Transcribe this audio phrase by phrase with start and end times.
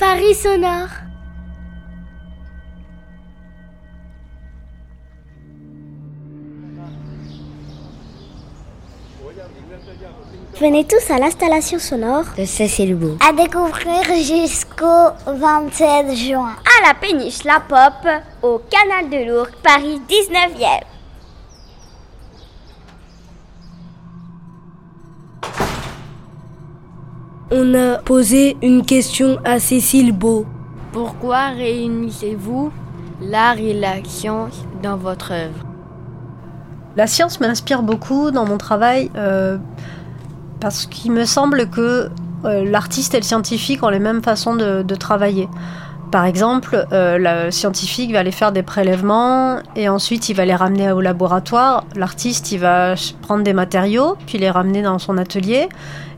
[0.00, 0.88] Paris sonore.
[10.58, 13.18] Venez tous à l'installation sonore de Cécile Beau.
[13.20, 14.86] À découvrir jusqu'au
[15.26, 16.56] 27 juin.
[16.64, 18.10] À la péniche La Pop,
[18.42, 20.99] au canal de l'Ourcq, Paris 19e.
[27.52, 30.46] On a posé une question à Cécile Beau.
[30.92, 32.70] Pourquoi réunissez-vous
[33.20, 35.66] l'art et la science dans votre œuvre?
[36.96, 39.58] La science m'inspire beaucoup dans mon travail euh,
[40.60, 42.08] parce qu'il me semble que
[42.44, 45.48] euh, l'artiste et le scientifique ont les mêmes façons de, de travailler.
[46.10, 50.54] Par exemple, euh, le scientifique va aller faire des prélèvements et ensuite il va les
[50.54, 51.84] ramener au laboratoire.
[51.94, 55.68] L'artiste, il va prendre des matériaux, puis les ramener dans son atelier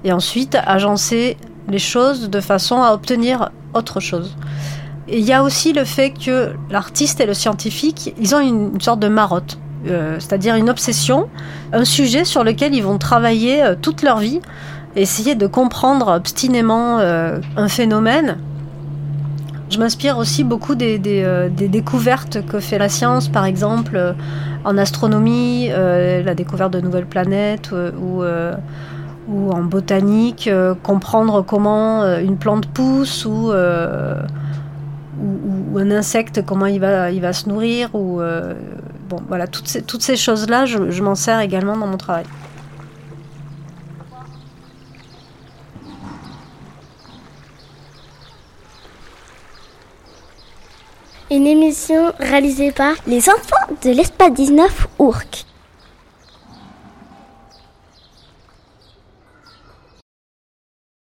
[0.05, 1.36] et ensuite agencer
[1.69, 4.34] les choses de façon à obtenir autre chose.
[5.09, 9.00] Il y a aussi le fait que l'artiste et le scientifique, ils ont une, sorte
[9.00, 9.58] de marotte,
[9.89, 11.28] euh, c'est-à-dire une obsession,
[11.72, 14.41] un sujet sur lequel ils vont travailler euh, toute leur vie,
[14.97, 18.36] essayer de comprendre obstinément un phénomène.
[19.73, 24.12] Je m'inspire aussi beaucoup euh, des, découvertes que fait la science, par exemple euh,
[24.64, 27.73] en astronomie, la découverte de nouvelles planètes
[29.29, 34.20] ou en botanique, euh, comprendre comment euh, une plante pousse ou, euh,
[35.77, 37.95] un insecte, comment il va, se nourrir.
[37.95, 38.20] Ou,
[39.09, 42.25] bon, voilà, toutes ces, toutes ces choses-là, je, je m'en sers également dans mon travail.
[51.33, 55.47] Une émission réalisée par les enfants de l'Espace 19 Ourcq.